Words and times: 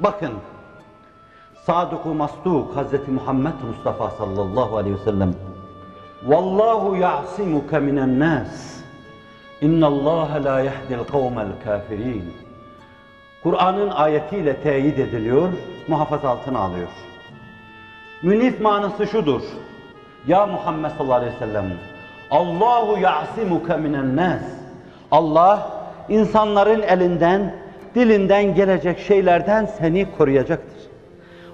Bakın, 0.00 0.32
Sadık-ı 1.66 2.08
Masduk 2.08 2.76
Hz. 2.76 3.08
Muhammed 3.08 3.52
Mustafa 3.68 4.10
sallallahu 4.10 4.76
aleyhi 4.76 4.96
ve 5.00 5.04
sellem 5.04 5.34
Vallahu 6.26 6.96
ya'simuke 6.96 7.78
minen 7.78 8.20
nas 8.20 8.78
İnna 9.60 9.86
Allah 9.86 10.28
la 10.44 10.60
yehdil 10.60 11.04
kavmel 11.12 11.48
kafirin 11.64 12.24
Kur'an'ın 13.42 13.90
ayetiyle 13.90 14.60
teyit 14.60 14.98
ediliyor, 14.98 15.48
muhafaza 15.88 16.28
altına 16.28 16.58
alıyor. 16.58 16.88
Münif 18.22 18.60
manası 18.60 19.06
şudur. 19.06 19.42
Ya 20.26 20.46
Muhammed 20.46 20.90
sallallahu 20.90 21.14
aleyhi 21.14 21.34
ve 21.34 21.38
sellem 21.38 21.72
Allahu 22.30 22.98
ya'simuke 22.98 23.76
minen 23.76 24.16
nas 24.16 24.42
Allah 25.10 25.70
insanların 26.08 26.82
elinden, 26.82 27.54
dilinden 27.98 28.54
gelecek 28.54 28.98
şeylerden 28.98 29.66
seni 29.66 30.06
koruyacaktır. 30.18 30.78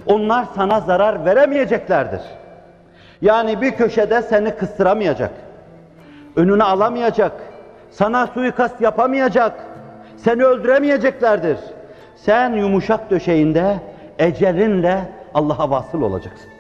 Onlar 0.07 0.47
sana 0.57 0.80
zarar 0.80 1.25
veremeyeceklerdir. 1.25 2.20
Yani 3.23 3.61
bir 3.61 3.70
köşede 3.70 4.23
seni 4.23 4.51
kıstıramayacak, 4.51 5.30
önüne 6.37 6.65
alamayacak, 6.65 7.33
sana 7.91 8.27
suikast 8.27 8.81
yapamayacak, 8.81 9.53
seni 10.17 10.45
öldüremeyeceklerdir. 10.45 11.59
Sen 12.17 12.53
yumuşak 12.53 13.11
döşeğinde 13.11 13.77
ecelinle 14.19 14.98
Allah'a 15.34 15.70
vasıl 15.70 16.03
olacaksın. 16.03 16.51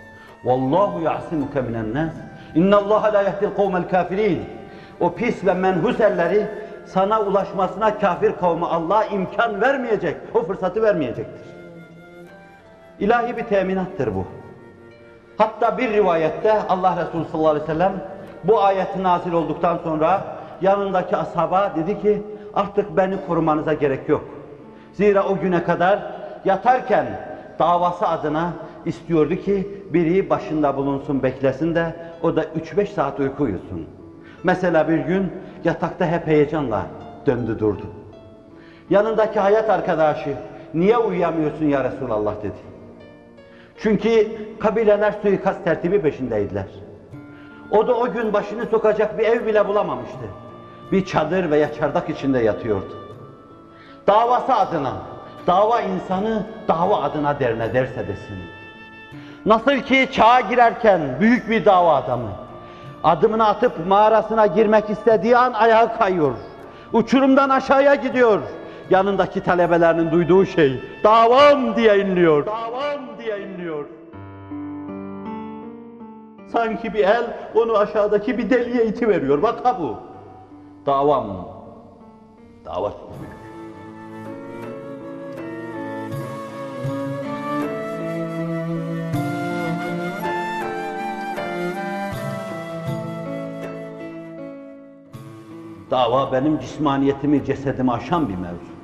Vallahu 0.44 1.00
ya'simuke 1.00 1.60
minen 1.60 1.94
nas. 1.94 2.12
İnnallaha 2.54 3.12
la 3.12 3.22
yehdil 3.22 3.56
kavmel 3.56 3.88
kafirin. 3.88 4.44
O 5.00 5.14
pis 5.14 5.46
ve 5.46 5.54
menhus 5.54 6.00
elleri 6.00 6.46
sana 6.86 7.20
ulaşmasına 7.20 7.98
kafir 7.98 8.32
kavme 8.36 8.66
Allah 8.66 9.04
imkan 9.04 9.60
vermeyecek, 9.60 10.16
o 10.34 10.42
fırsatı 10.42 10.82
vermeyecektir. 10.82 11.54
İlahi 13.00 13.36
bir 13.36 13.44
teminattır 13.44 14.14
bu. 14.14 14.24
Hatta 15.38 15.78
bir 15.78 15.92
rivayette 15.92 16.52
Allah 16.68 16.96
Resulü 16.96 17.24
sallallahu 17.24 17.50
aleyhi 17.50 17.68
ve 17.68 17.72
sellem 17.72 17.92
bu 18.44 18.62
ayet 18.62 18.96
nazil 18.96 19.32
olduktan 19.32 19.78
sonra 19.84 20.24
yanındaki 20.60 21.16
ashaba 21.16 21.72
dedi 21.76 22.02
ki 22.02 22.22
artık 22.54 22.96
beni 22.96 23.26
korumanıza 23.26 23.72
gerek 23.72 24.08
yok. 24.08 24.24
Zira 24.92 25.24
o 25.28 25.38
güne 25.38 25.64
kadar 25.64 25.98
yatarken 26.44 27.06
davası 27.58 28.08
adına 28.08 28.52
istiyordu 28.84 29.36
ki 29.36 29.82
biri 29.92 30.30
başında 30.30 30.76
bulunsun 30.76 31.22
beklesin 31.22 31.74
de 31.74 31.96
o 32.22 32.36
da 32.36 32.44
3-5 32.44 32.86
saat 32.86 33.20
uyku 33.20 33.42
uyusun. 33.42 33.86
Mesela 34.44 34.88
bir 34.88 34.98
gün 34.98 35.32
yatakta 35.64 36.06
hep 36.06 36.26
heyecanla 36.26 36.86
döndü 37.26 37.58
durdu. 37.58 37.86
Yanındaki 38.90 39.40
hayat 39.40 39.70
arkadaşı 39.70 40.36
niye 40.74 40.98
uyuyamıyorsun 40.98 41.64
ya 41.64 41.84
Resulallah 41.84 42.42
dedi. 42.42 42.58
Çünkü 43.78 44.28
kabileler 44.58 45.12
suikast 45.22 45.64
tertibi 45.64 46.02
peşindeydiler. 46.02 46.66
O 47.70 47.86
da 47.86 47.94
o 47.94 48.12
gün 48.12 48.32
başını 48.32 48.66
sokacak 48.66 49.18
bir 49.18 49.24
ev 49.24 49.46
bile 49.46 49.68
bulamamıştı. 49.68 50.24
Bir 50.92 51.04
çadır 51.04 51.50
veya 51.50 51.74
çardak 51.74 52.10
içinde 52.10 52.38
yatıyordu. 52.38 52.96
Davası 54.06 54.54
adına, 54.54 54.92
dava 55.46 55.80
insanı 55.80 56.46
dava 56.68 57.02
adına 57.02 57.40
der 57.40 57.58
ne 57.58 57.74
derse 57.74 58.08
desin. 58.08 58.38
Nasıl 59.46 59.76
ki 59.76 60.08
çağa 60.12 60.40
girerken 60.40 61.00
büyük 61.20 61.50
bir 61.50 61.64
dava 61.64 61.96
adamı, 61.96 62.30
adımını 63.04 63.46
atıp 63.46 63.86
mağarasına 63.86 64.46
girmek 64.46 64.90
istediği 64.90 65.36
an 65.36 65.52
ayağı 65.52 65.98
kayıyor. 65.98 66.34
Uçurumdan 66.92 67.48
aşağıya 67.48 67.94
gidiyor. 67.94 68.40
Yanındaki 68.90 69.40
talebelerinin 69.42 70.10
duyduğu 70.10 70.46
şey, 70.46 70.80
davam 71.04 71.76
diye 71.76 71.98
inliyor. 71.98 72.46
Davam 72.46 73.18
diye 73.18 73.40
inliyor. 73.40 73.84
Sanki 76.52 76.94
bir 76.94 77.04
el 77.04 77.24
onu 77.54 77.78
aşağıdaki 77.78 78.38
bir 78.38 78.50
deliye 78.50 78.86
iti 78.86 79.08
veriyor. 79.08 79.42
Bak 79.42 79.64
ha 79.64 79.76
bu. 79.80 79.96
Davam. 80.86 81.48
Dava 82.64 82.90
çok. 82.90 83.10
Dava 95.90 96.32
benim 96.32 96.60
cismaniyetimi, 96.60 97.44
cesedimi 97.44 97.92
aşan 97.92 98.28
bir 98.28 98.34
mevzu. 98.34 98.74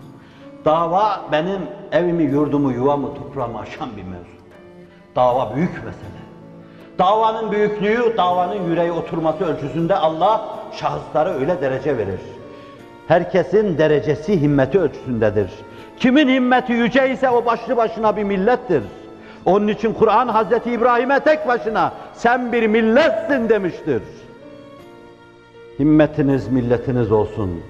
Dava 0.65 1.21
benim 1.33 1.61
evimi, 1.93 2.23
yurdumu, 2.23 2.73
yuvamı, 2.73 3.15
toprağımı 3.15 3.61
aşan 3.61 3.89
bir 3.97 4.03
mevzu. 4.03 4.41
Dava 5.17 5.57
büyük 5.57 5.75
mesele. 5.75 6.21
Davanın 6.99 7.53
büyüklüğü, 7.53 8.17
davanın 8.17 8.69
yüreğe 8.69 8.93
oturması 8.93 9.45
ölçüsünde 9.45 9.97
Allah 9.97 10.41
şahıslara 10.73 11.31
öyle 11.31 11.61
derece 11.61 11.99
verir. 11.99 12.21
Herkesin 13.09 13.79
derecesi 13.79 14.41
himmeti 14.41 14.81
ölçüsündedir. 14.81 15.51
Kimin 15.97 16.29
himmeti 16.29 16.73
yüce 16.73 17.13
ise 17.13 17.31
o 17.31 17.45
başlı 17.45 17.77
başına 17.77 18.17
bir 18.17 18.25
millettir. 18.25 18.83
Onun 19.45 19.69
için 19.69 19.93
Kur'an 19.93 20.29
Hazreti 20.29 20.71
İbrahim'e 20.71 21.21
tek 21.21 21.49
başına 21.49 21.93
sen 22.15 22.53
bir 22.53 22.67
milletsin 22.67 23.49
demiştir. 23.49 24.03
Himmetiniz 25.81 26.49
milletiniz 26.49 27.13
olsun. 27.13 27.63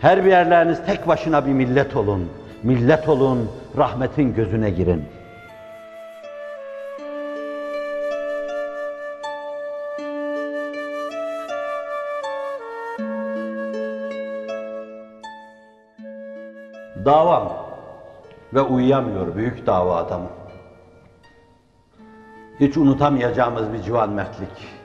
Her 0.00 0.24
bir 0.24 0.30
yerleriniz 0.30 0.86
tek 0.86 1.08
başına 1.08 1.46
bir 1.46 1.52
millet 1.52 1.96
olun. 1.96 2.28
Millet 2.62 3.08
olun, 3.08 3.50
rahmetin 3.76 4.34
gözüne 4.34 4.70
girin. 4.70 5.04
Davam 17.04 17.52
ve 18.54 18.60
uyuyamıyor 18.60 19.36
büyük 19.36 19.66
dava 19.66 19.96
adamı. 19.96 20.28
Hiç 22.60 22.76
unutamayacağımız 22.76 23.72
bir 23.72 23.82
civan 23.82 24.10
mertlik. 24.10 24.79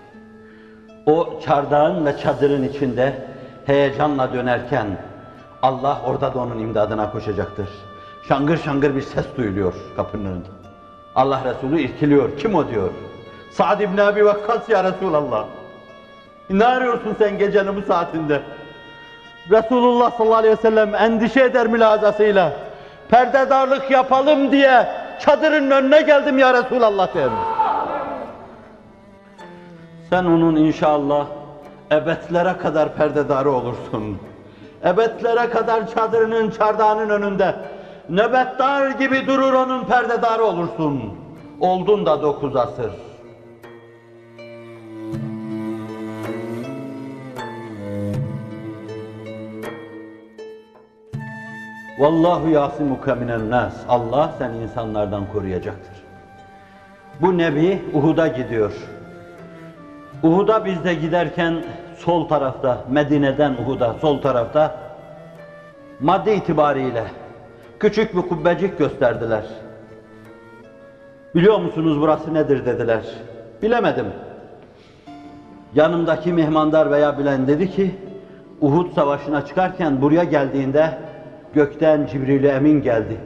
O 1.06 1.40
çardağın 1.46 2.06
ve 2.06 2.18
çadırın 2.18 2.64
içinde 2.64 3.28
heyecanla 3.66 4.34
dönerken 4.34 4.88
Allah 5.62 6.02
orada 6.06 6.34
da 6.34 6.40
onun 6.40 6.60
imdadına 6.60 7.12
koşacaktır. 7.12 7.68
Şangır 8.28 8.58
şangır 8.58 8.96
bir 8.96 9.02
ses 9.02 9.26
duyuluyor 9.38 9.74
kapının 9.96 10.26
önünde. 10.26 10.48
Allah 11.16 11.42
Resulü 11.46 11.82
irkiliyor. 11.82 12.38
Kim 12.38 12.56
o 12.56 12.68
diyor? 12.68 12.90
Sa'd 13.52 13.80
ibn 13.80 13.98
Abi 13.98 14.26
Vakkas 14.26 14.70
ya 14.70 14.84
Resulallah. 14.84 15.46
Ne 16.50 16.66
arıyorsun 16.66 17.16
sen 17.18 17.38
gecenin 17.38 17.76
bu 17.76 17.82
saatinde? 17.82 18.42
Resulullah 19.52 20.12
sallallahu 20.12 20.36
aleyhi 20.36 20.58
ve 20.58 20.62
sellem 20.62 20.96
endişe 20.96 21.42
eder 21.44 21.68
mülazasıyla. 21.68 22.54
Perdedarlık 23.10 23.92
yapalım 23.92 24.52
diye 24.52 24.88
çadırın 25.20 25.72
önüne 25.72 26.02
geldim 26.02 26.38
ya 26.38 26.54
Resulallah 26.54 27.16
der. 27.16 27.30
Sen 30.10 30.26
onun 30.26 30.56
inşallah 30.56 31.28
ebedlere 31.92 32.58
kadar 32.58 32.96
perdedarı 32.96 33.52
olursun. 33.52 34.18
Ebedlere 34.86 35.50
kadar 35.50 35.96
çadırının, 35.96 36.50
çardağının 36.50 37.10
önünde 37.10 37.56
nöbetdar 38.10 38.90
gibi 38.90 39.28
durur 39.28 39.54
onun 39.54 39.84
perdedarı 39.84 40.44
olursun. 40.44 41.14
Oldun 41.60 42.06
da 42.06 42.22
dokuz 42.22 42.56
asır. 42.56 42.92
Vallahu 52.00 52.50
yasimuke 52.50 53.14
minen 53.14 53.50
nas. 53.50 53.74
Allah 53.90 54.34
seni 54.38 54.58
insanlardan 54.58 55.24
koruyacaktır. 55.34 56.04
Bu 57.22 57.38
nebi 57.38 57.82
Uhud'a 57.94 58.28
gidiyor. 58.28 58.74
Uhud'a 60.26 60.66
biz 60.66 60.84
de 60.84 60.94
giderken 60.94 61.64
sol 61.98 62.28
tarafta, 62.28 62.78
Medine'den 62.90 63.54
Uhud'a 63.54 63.94
sol 63.94 64.22
tarafta 64.22 64.80
madde 66.00 66.36
itibariyle 66.36 67.04
küçük 67.80 68.16
bir 68.16 68.22
kubbecik 68.22 68.78
gösterdiler. 68.78 69.44
Biliyor 71.36 71.60
musunuz 71.60 72.02
burası 72.02 72.34
nedir 72.34 72.66
dediler. 72.66 73.02
Bilemedim. 73.62 74.06
Yanımdaki 75.76 76.34
mihmandar 76.34 76.92
veya 76.92 77.20
bilen 77.20 77.48
dedi 77.48 77.72
ki 77.72 77.96
Uhud 78.62 78.92
savaşına 78.92 79.46
çıkarken 79.46 80.02
buraya 80.02 80.24
geldiğinde 80.24 80.90
gökten 81.54 82.06
Cibril 82.06 82.44
Emin 82.44 82.82
geldi. 82.82 83.18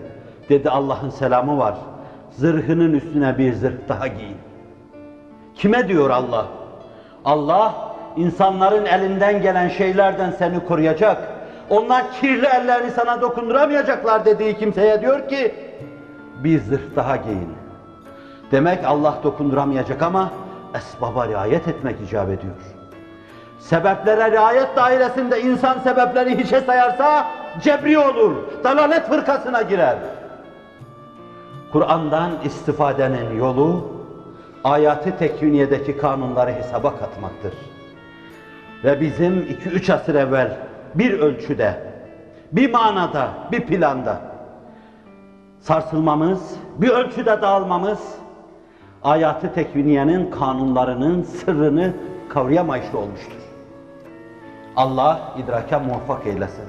Dedi 0.50 0.70
Allah'ın 0.70 1.10
selamı 1.10 1.58
var. 1.58 1.76
Zırhının 2.32 2.94
üstüne 2.94 3.38
bir 3.38 3.54
zırh 3.54 3.88
daha 3.90 4.08
giyin. 4.08 4.38
Kime 5.56 5.88
diyor 5.88 6.10
Allah? 6.10 6.59
Allah 7.26 7.74
insanların 8.16 8.86
elinden 8.86 9.42
gelen 9.42 9.68
şeylerden 9.70 10.32
seni 10.32 10.66
koruyacak. 10.66 11.18
Onlar 11.70 12.04
kirli 12.22 12.46
ellerini 12.46 12.92
sana 12.92 13.22
dokunduramayacaklar 13.22 14.26
dediği 14.26 14.58
kimseye 14.58 15.02
diyor 15.02 15.30
ki 15.30 15.54
bir 16.44 16.60
zırh 16.60 16.96
daha 16.96 17.16
giyin. 17.16 17.50
Demek 18.52 18.86
Allah 18.86 19.14
dokunduramayacak 19.24 20.02
ama 20.02 20.30
esbaba 20.76 21.28
riayet 21.28 21.68
etmek 21.68 22.02
icap 22.02 22.30
ediyor. 22.30 22.56
Sebeplere 23.60 24.32
riayet 24.32 24.76
dairesinde 24.76 25.42
insan 25.42 25.80
sebepleri 25.80 26.38
hiçe 26.38 26.62
sayarsa 26.62 27.26
cebri 27.62 28.00
olur, 28.00 28.36
dalalet 28.64 29.08
fırkasına 29.08 29.62
girer. 29.62 29.98
Kur'an'dan 31.72 32.32
istifadenin 32.44 33.38
yolu, 33.38 33.99
ayatı 34.64 35.18
tekviniyedeki 35.18 35.98
kanunları 35.98 36.52
hesaba 36.52 37.00
katmaktır. 37.00 37.54
Ve 38.84 39.02
bizim 39.02 39.42
iki 39.42 39.70
üç 39.70 39.90
asır 39.90 40.16
evvel 40.16 40.58
bir 40.96 41.20
ölçüde, 41.20 41.84
bir 42.52 42.72
manada, 42.72 43.30
bir 43.52 43.62
planda 43.62 44.22
sarsılmamız, 45.60 46.56
bir 46.78 46.90
ölçüde 46.90 47.42
dağılmamız, 47.42 48.16
ayatı 49.04 49.54
tekviniyenin 49.54 50.32
kanunlarının 50.32 51.24
sırrını 51.24 51.94
kavrayamayışlı 52.30 53.00
olmuştur. 53.00 53.40
Allah 54.76 55.36
idrake 55.38 55.78
muvaffak 55.78 56.28
eylesin. 56.28 56.66